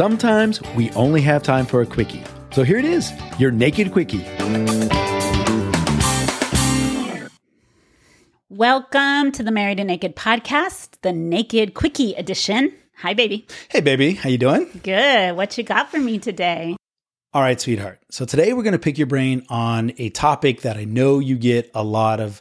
[0.00, 2.24] sometimes we only have time for a quickie.
[2.52, 4.24] So here it is your naked quickie.
[8.48, 12.72] Welcome to the Married and Naked podcast, the Naked Quickie edition.
[12.96, 13.46] Hi, baby.
[13.68, 14.70] Hey, baby, how you doing?
[14.82, 15.36] Good.
[15.36, 16.76] What you got for me today?
[17.34, 18.00] All right, sweetheart.
[18.10, 21.36] So today we're going to pick your brain on a topic that I know you
[21.36, 22.40] get a lot of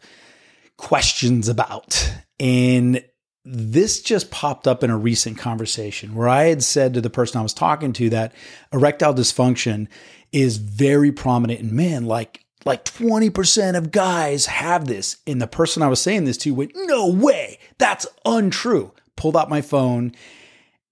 [0.77, 2.09] questions about.
[2.39, 3.03] And
[3.51, 7.39] this just popped up in a recent conversation where I had said to the person
[7.39, 8.33] I was talking to that
[8.71, 9.87] erectile dysfunction
[10.31, 12.05] is very prominent in men.
[12.05, 15.17] Like, like 20% of guys have this.
[15.25, 18.93] And the person I was saying this to went, No way, that's untrue.
[19.15, 20.13] Pulled out my phone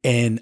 [0.04, 0.42] and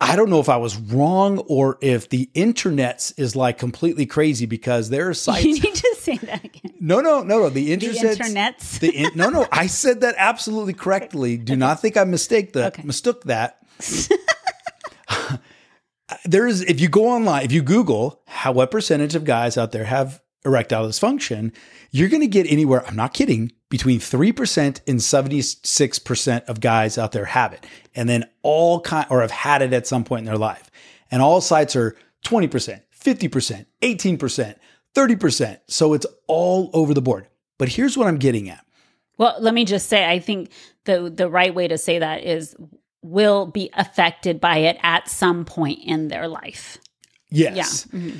[0.00, 4.46] I don't know if I was wrong or if the internet's is like completely crazy
[4.46, 5.44] because there are sites.
[5.44, 6.59] You need to say that again.
[6.80, 7.50] No, no, no, no.
[7.50, 8.00] The internet.
[8.00, 8.78] The internet's.
[8.78, 9.46] The in, no, no.
[9.52, 11.36] I said that absolutely correctly.
[11.36, 12.82] Do not think I mistake the okay.
[12.82, 13.58] mistook that.
[16.24, 19.72] there is if you go online, if you Google how what percentage of guys out
[19.72, 21.54] there have erectile dysfunction,
[21.90, 22.86] you're going to get anywhere.
[22.86, 27.66] I'm not kidding between 3% and 76% of guys out there have it.
[27.94, 30.70] And then all kind or have had it at some point in their life.
[31.10, 34.54] And all sites are 20%, 50%, 18%,
[34.94, 35.60] 30%.
[35.68, 37.26] So it's all over the board.
[37.58, 38.64] But here's what I'm getting at.
[39.18, 40.50] Well, let me just say I think
[40.84, 42.56] the the right way to say that is
[43.02, 46.78] will be affected by it at some point in their life.
[47.28, 47.86] Yes.
[47.92, 47.98] Yeah.
[47.98, 48.18] Mm-hmm.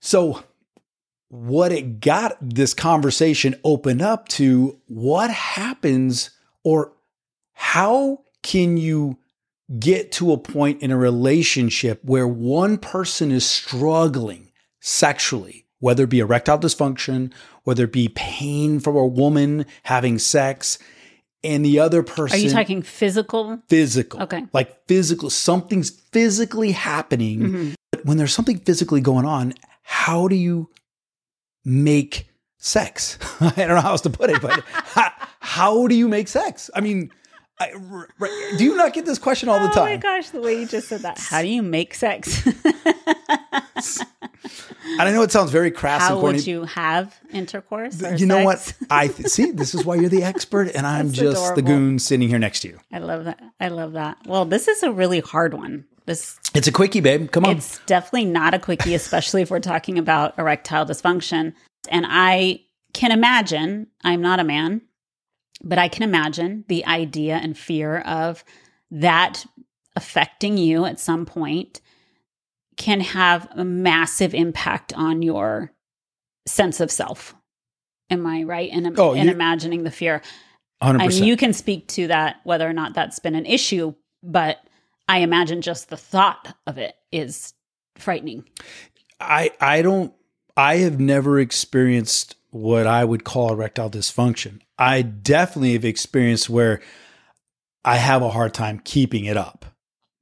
[0.00, 0.42] So
[1.28, 6.30] what it got this conversation opened up to what happens
[6.64, 6.92] or
[7.52, 9.16] how can you
[9.78, 16.10] get to a point in a relationship where one person is struggling sexually, whether it
[16.10, 17.32] be erectile dysfunction,
[17.64, 20.78] whether it be pain from a woman having sex,
[21.42, 22.38] and the other person.
[22.38, 23.60] Are you talking physical?
[23.68, 24.22] Physical.
[24.22, 24.46] Okay.
[24.52, 27.40] Like physical, something's physically happening.
[27.40, 27.70] Mm-hmm.
[27.90, 30.70] But when there's something physically going on, how do you
[31.64, 33.18] make sex?
[33.40, 35.10] I don't know how else to put it, but how,
[35.40, 36.70] how, do you make sex?
[36.76, 37.10] I mean,
[37.58, 37.72] I,
[38.20, 39.82] right, do you not get this question all the time?
[39.82, 41.18] Oh my gosh, the way you just said that.
[41.18, 42.46] How do you make sex?
[45.02, 46.02] And I know it sounds very crass.
[46.02, 46.36] How and corny.
[46.36, 48.00] would you have intercourse?
[48.20, 48.72] you know what?
[48.88, 49.50] I th- see.
[49.50, 51.56] This is why you're the expert, and I'm just adorable.
[51.56, 52.78] the goon sitting here next to you.
[52.92, 53.42] I love that.
[53.58, 54.18] I love that.
[54.26, 55.86] Well, this is a really hard one.
[56.06, 57.32] This it's a quickie, babe.
[57.32, 57.56] Come on.
[57.56, 61.54] It's definitely not a quickie, especially if we're talking about erectile dysfunction.
[61.88, 62.60] And I
[62.92, 64.82] can imagine, I'm not a man,
[65.64, 68.44] but I can imagine the idea and fear of
[68.92, 69.46] that
[69.96, 71.80] affecting you at some point
[72.76, 75.72] can have a massive impact on your
[76.46, 77.34] sense of self.
[78.10, 80.22] Am I right in, oh, in imagining the fear?
[80.82, 81.00] 100%.
[81.00, 84.58] And you can speak to that, whether or not that's been an issue, but
[85.08, 87.54] I imagine just the thought of it is
[87.96, 88.44] frightening.
[89.20, 90.12] I I don't
[90.56, 94.60] I have never experienced what I would call erectile dysfunction.
[94.78, 96.80] I definitely have experienced where
[97.84, 99.66] I have a hard time keeping it up.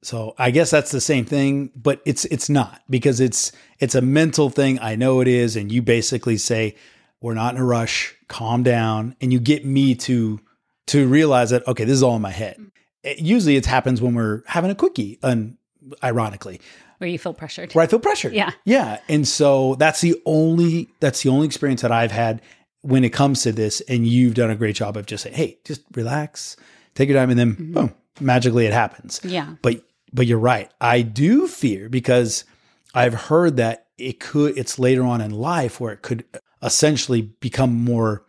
[0.03, 4.01] So I guess that's the same thing, but it's it's not because it's it's a
[4.01, 4.79] mental thing.
[4.79, 6.75] I know it is, and you basically say
[7.21, 10.39] we're not in a rush, calm down, and you get me to
[10.87, 12.57] to realize that okay, this is all in my head.
[13.03, 15.57] It, usually, it happens when we're having a quickie, and
[16.03, 16.61] ironically,
[16.97, 18.33] where you feel pressured, where I feel pressured.
[18.33, 22.41] Yeah, yeah, and so that's the only that's the only experience that I've had
[22.81, 23.81] when it comes to this.
[23.81, 26.57] And you've done a great job of just saying, hey, just relax,
[26.95, 27.73] take your time, and then mm-hmm.
[27.73, 29.21] boom, magically it happens.
[29.23, 29.83] Yeah, but
[30.13, 30.71] but you're right.
[30.79, 32.43] I do fear because
[32.93, 36.25] I've heard that it could, it's later on in life where it could
[36.61, 38.25] essentially become more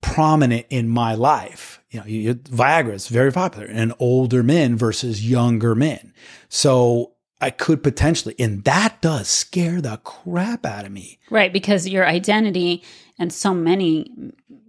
[0.00, 1.80] prominent in my life.
[1.90, 6.12] You know, you, Viagra is very popular in older men versus younger men.
[6.48, 11.18] So I could potentially, and that does scare the crap out of me.
[11.30, 11.52] Right.
[11.52, 12.82] Because your identity
[13.18, 14.12] and so many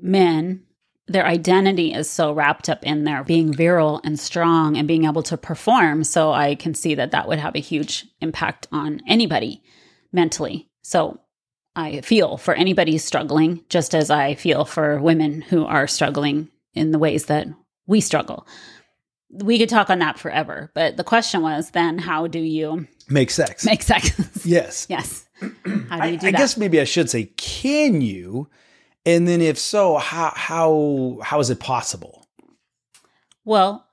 [0.01, 0.63] men
[1.07, 5.23] their identity is so wrapped up in their being virile and strong and being able
[5.23, 6.03] to perform.
[6.03, 9.61] So I can see that that would have a huge impact on anybody
[10.13, 10.69] mentally.
[10.81, 11.19] So
[11.75, 16.91] I feel for anybody struggling, just as I feel for women who are struggling in
[16.91, 17.47] the ways that
[17.85, 18.47] we struggle.
[19.29, 23.31] We could talk on that forever, but the question was then how do you make
[23.31, 23.65] sex?
[23.65, 24.11] Make sex.
[24.45, 24.85] yes.
[24.89, 25.27] yes.
[25.89, 26.37] How do you do I, I that?
[26.37, 28.47] guess maybe I should say, can you?
[29.05, 32.25] And then if so, how how how is it possible?
[33.45, 33.85] Well,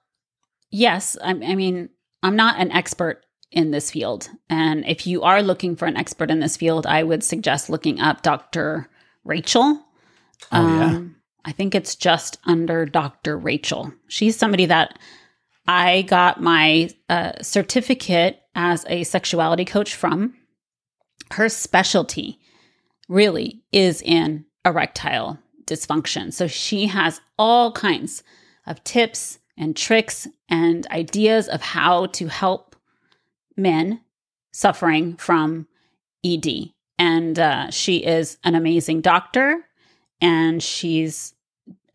[0.70, 1.16] yes.
[1.22, 1.88] I, I mean,
[2.22, 4.28] I'm not an expert in this field.
[4.48, 8.00] And if you are looking for an expert in this field, I would suggest looking
[8.00, 8.88] up Dr.
[9.24, 9.84] Rachael.
[10.52, 10.84] Oh, yeah.
[10.84, 13.36] Um, I think it's just under Dr.
[13.36, 13.92] Rachael.
[14.08, 14.98] She's somebody that
[15.66, 20.34] I got my uh, certificate as a sexuality coach from.
[21.32, 22.40] Her specialty
[23.08, 26.32] really is in erectile dysfunction.
[26.32, 28.22] So she has all kinds
[28.66, 32.76] of tips and tricks and ideas of how to help
[33.56, 34.00] men
[34.52, 35.66] suffering from
[36.24, 36.70] ED.
[36.98, 39.64] And uh, she is an amazing doctor
[40.20, 41.34] and she's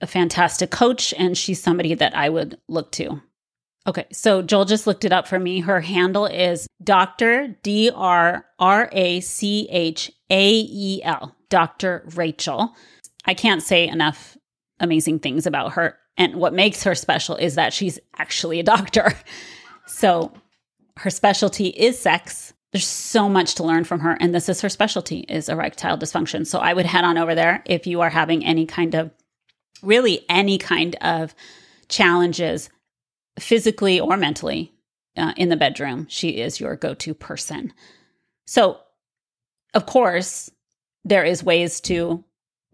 [0.02, 3.22] a fantastic coach and she's somebody that I would look to.
[3.88, 5.60] Okay, so Joel just looked it up for me.
[5.60, 7.56] Her handle is Dr.
[7.62, 12.04] D R R A C H A E L, Dr.
[12.16, 12.74] Rachael.
[13.26, 14.38] I can't say enough
[14.80, 15.98] amazing things about her.
[16.18, 19.14] And what makes her special is that she's actually a doctor.
[19.88, 20.34] So
[20.98, 22.54] her specialty is sex.
[22.72, 24.18] There's so much to learn from her.
[24.20, 26.48] And this is her specialty is erectile dysfunction.
[26.48, 29.12] So I would head on over there if you are having any kind of
[29.84, 31.36] really any kind of
[31.88, 32.70] challenges
[33.40, 34.74] physically or mentally
[35.18, 37.74] uh, in the bedroom, she is your go to person.
[38.46, 38.80] So,
[39.74, 40.50] of course,
[41.04, 42.24] there is ways to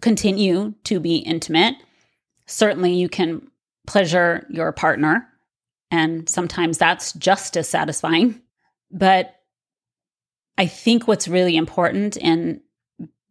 [0.02, 1.76] continue to be intimate.
[2.46, 3.48] Certainly, you can
[3.88, 5.28] pleasure your partner,
[5.90, 8.42] and sometimes that's just as satisfying.
[8.92, 9.36] But
[10.58, 12.62] I think what's really important in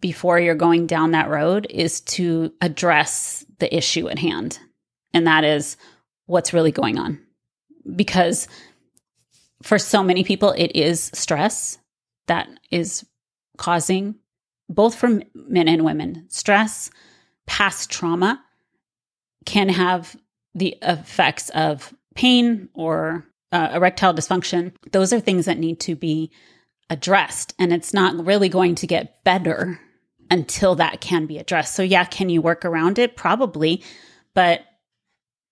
[0.01, 4.59] before you're going down that road is to address the issue at hand.
[5.13, 5.77] And that is
[6.31, 7.21] what's really going on.
[7.95, 8.49] Because
[9.63, 11.79] for so many people, it is stress
[12.29, 13.05] that is
[13.59, 14.15] causing,
[14.69, 16.91] both for men and women, stress,
[17.47, 18.43] past trauma
[19.45, 20.17] can have
[20.55, 24.73] the effects of pain or uh, erectile dysfunction.
[24.93, 26.31] Those are things that need to be
[26.89, 27.55] addressed.
[27.59, 29.81] And it's not really going to get better
[30.31, 31.75] until that can be addressed.
[31.75, 33.17] So, yeah, can you work around it?
[33.17, 33.83] Probably.
[34.35, 34.61] But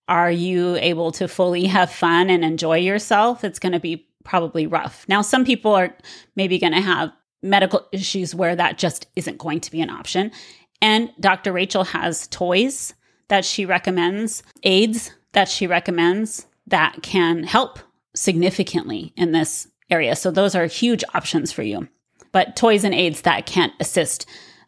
[0.09, 3.43] are you able to fully have fun and enjoy yourself?
[3.43, 5.05] It's going to be probably rough.
[5.07, 5.95] Now, some people are
[6.35, 7.11] maybe going to have
[7.41, 10.31] medical issues where that just isn't going to be an option.
[10.81, 11.53] And Dr.
[11.53, 12.93] Rachael has toys
[13.27, 17.79] that she recommends, aids that she recommends that can help
[18.15, 20.15] significantly in this area.
[20.15, 21.87] So, those are huge options for you.
[22.31, 24.25] But toys and aids that can't assist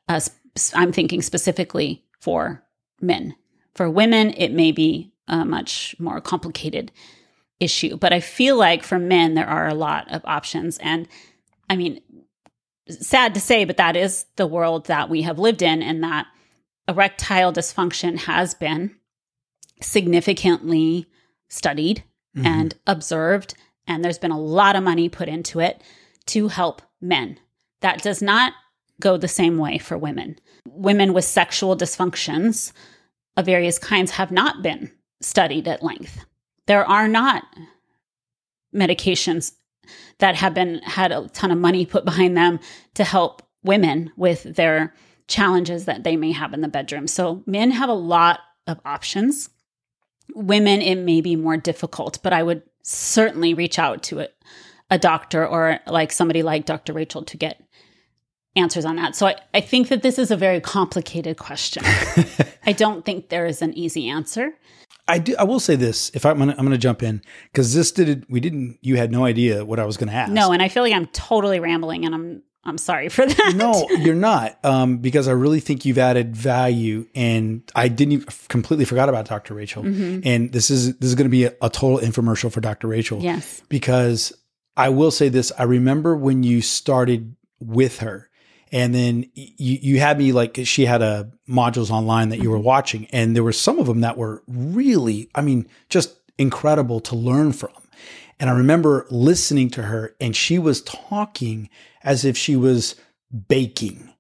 [0.08, 0.30] us,
[0.76, 2.64] I'm thinking specifically for
[3.02, 3.36] men.
[3.74, 6.92] For women, it may be a much more complicated
[7.60, 7.98] issue.
[7.98, 10.78] But I feel like for men, there are a lot of options.
[10.80, 11.08] And
[11.70, 12.02] I mean,
[12.90, 16.28] sad to say, but that is the world that we have lived in, and that
[16.88, 18.96] erectile dysfunction has been
[19.82, 21.08] significantly
[21.50, 22.04] studied
[22.36, 22.46] mm-hmm.
[22.46, 23.56] and observed.
[23.88, 25.82] And there's been a lot of money put into it
[26.28, 27.40] to help men.
[27.82, 28.54] That does not
[29.00, 30.38] go the same way for women.
[30.68, 32.74] Women with sexual dysfunctions
[33.38, 36.26] of various kinds have not been studied at length.
[36.68, 37.44] There are not
[38.76, 39.54] medications
[40.20, 42.60] that have been had a ton of money put behind them
[42.94, 44.94] to help women with their
[45.28, 47.08] challenges that they may have in the bedroom.
[47.08, 49.50] So men have a lot of options.
[50.34, 54.28] Women, it may be more difficult, but I would certainly reach out to a,
[54.90, 56.94] a doctor or like somebody like Dr.
[56.94, 57.62] Rachael to get
[58.56, 59.16] answers on that.
[59.16, 61.84] So I, I think that this is a very complicated question.
[62.66, 64.54] I don't think there is an easy answer.
[65.12, 65.36] I do.
[65.38, 67.22] I will say this: if I'm gonna, I'm gonna jump in
[67.52, 68.26] because this did.
[68.30, 68.78] We didn't.
[68.82, 70.32] You had no idea what I was gonna ask.
[70.32, 73.54] No, and I feel like I'm totally rambling, and I'm I'm sorry for that.
[73.56, 74.64] No, you're not.
[74.64, 79.26] Um, because I really think you've added value, and I didn't even, completely forgot about
[79.26, 79.54] Dr.
[79.54, 79.84] Rachael.
[79.84, 80.22] Mm-hmm.
[80.24, 82.88] And this is this is going to be a, a total infomercial for Dr.
[82.88, 83.20] Rachael.
[83.22, 83.62] Yes.
[83.68, 84.32] Because
[84.78, 88.30] I will say this: I remember when you started with her,
[88.72, 92.60] and then you, you had me like she had a modules online that you were
[92.60, 97.16] watching and there were some of them that were really i mean just incredible to
[97.16, 97.72] learn from
[98.40, 101.70] and i remember listening to her and she was talking
[102.04, 102.96] as if she was
[103.48, 104.14] baking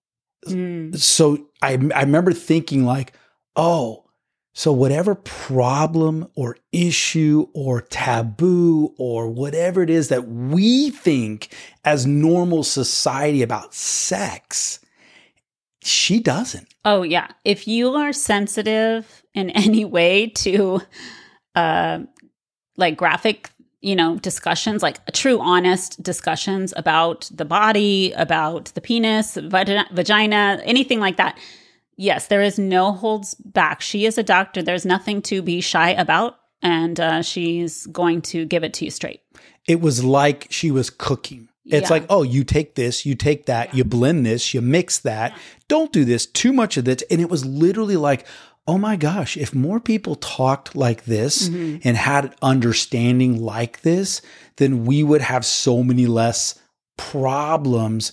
[0.48, 0.96] mm.
[0.98, 3.14] so I, I remember thinking like
[3.56, 4.06] oh
[4.54, 11.56] so, whatever problem or issue or taboo or whatever it is that we think
[11.86, 14.80] as normal society about sex,
[15.82, 16.68] she doesn't.
[16.84, 17.30] Oh, yeah.
[17.46, 20.82] If you are sensitive in any way to
[21.56, 22.00] uh,
[22.76, 29.36] like graphic, you know, discussions, like true, honest discussions about the body, about the penis,
[29.36, 31.40] vagina, anything like that
[32.02, 33.82] yes, there is no holds back.
[33.82, 34.64] She is a doctor.
[34.64, 36.38] There's nothing to be shy about.
[36.64, 39.22] And uh, she's going to give it to you straight.
[39.68, 41.48] It was like she was cooking.
[41.66, 41.94] It's yeah.
[41.94, 43.78] like, oh, you take this, you take that, yeah.
[43.78, 45.32] you blend this, you mix that.
[45.32, 45.38] Yeah.
[45.68, 47.04] Don't do this, too much of this.
[47.10, 48.26] And it was literally like,
[48.68, 51.88] oh my gosh, if more people talked like this mm-hmm.
[51.88, 54.22] and had understanding like this,
[54.58, 56.60] then we would have so many less
[56.98, 58.12] problems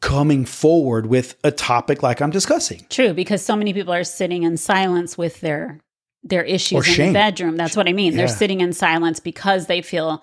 [0.00, 2.86] coming forward with a topic like I'm discussing.
[2.88, 5.80] True, because so many people are sitting in silence with their
[6.22, 7.56] their issues in the bedroom.
[7.56, 8.12] That's what I mean.
[8.12, 8.18] Yeah.
[8.18, 10.22] They're sitting in silence because they feel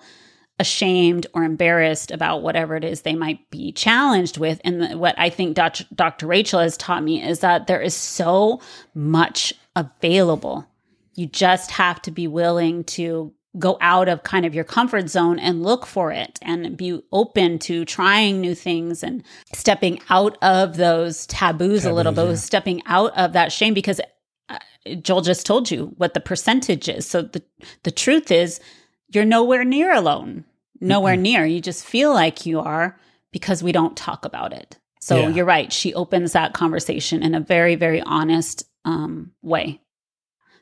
[0.60, 4.60] ashamed or embarrassed about whatever it is they might be challenged with.
[4.64, 5.84] And the, what I think Dr.
[5.94, 6.26] Dr.
[6.26, 8.60] Rachael has taught me is that there is so
[8.94, 10.66] much available.
[11.14, 15.38] You just have to be willing to go out of kind of your comfort zone
[15.38, 19.22] and look for it and be open to trying new things and
[19.54, 22.34] stepping out of those taboos, taboos a little bit, yeah.
[22.34, 24.00] stepping out of that shame because
[24.48, 24.58] uh,
[25.02, 27.06] Joel just told you what the percentage is.
[27.06, 27.42] So the
[27.82, 28.60] the truth is
[29.08, 30.44] you're nowhere near alone
[30.80, 31.22] nowhere mm-hmm.
[31.22, 31.46] near.
[31.46, 32.98] You just feel like you are
[33.32, 34.78] because we don't talk about it.
[35.00, 35.28] So yeah.
[35.28, 35.72] you're right.
[35.72, 39.80] She opens that conversation in a very, very honest um, way.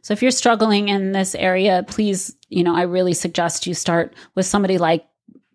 [0.06, 4.14] So if you're struggling in this area, please, you know, I really suggest you start
[4.36, 5.04] with somebody like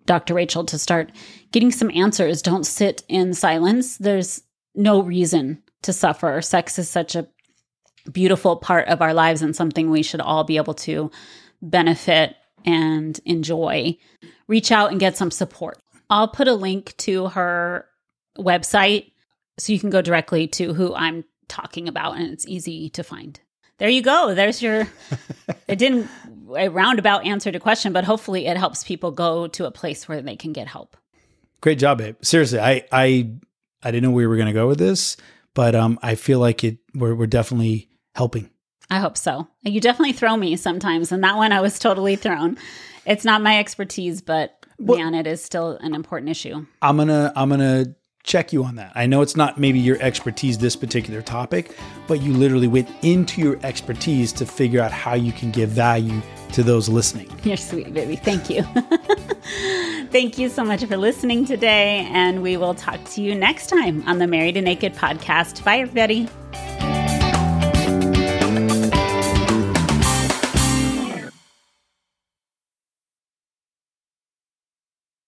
[0.06, 0.34] Dr.
[0.34, 1.14] Rachael to start
[1.54, 2.42] getting some answers.
[2.42, 3.96] Don't sit in silence.
[3.96, 4.42] There's
[4.76, 6.42] no reason to suffer.
[6.42, 7.30] Sex is such a
[8.12, 11.10] beautiful part of our lives and something we should all be able to
[11.62, 13.98] benefit and enjoy,
[14.50, 15.82] reach out and get some support.
[16.10, 17.86] I'll put a link to her
[18.38, 19.14] website
[19.58, 23.40] so you can go directly to who I'm talking about and it's easy to find.
[23.82, 24.36] There you go.
[24.36, 24.88] There's your
[25.68, 26.08] it didn't
[26.56, 30.22] a roundabout answer to question, but hopefully it helps people go to a place where
[30.22, 30.96] they can get help.
[31.62, 32.16] Great job, babe.
[32.22, 33.32] Seriously, I I
[33.82, 35.18] I didn't know where we were going to go with this,
[35.56, 38.52] but um I feel like it we're we're definitely helping.
[38.92, 39.48] I hope so.
[39.64, 42.60] You definitely throw me sometimes, and that one I was totally thrown.
[43.08, 46.68] It's not my expertise, but well, man, it is still an important issue.
[46.84, 48.92] I'm gonna I'm gonna check you on that.
[48.96, 51.76] I know it's not maybe your expertise this particular topic,
[52.08, 56.22] but you literally went into your expertise to figure out how you can give value
[56.54, 57.30] to those listening.
[57.44, 58.16] You're sweet, baby.
[58.16, 58.64] Thank you.
[60.12, 64.04] Thank you so much for listening today, and we will talk to you next time
[64.08, 65.64] on the Married and Naked podcast.
[65.64, 66.28] Bye, everybody.